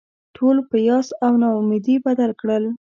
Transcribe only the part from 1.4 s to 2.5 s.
نا امیدي بدل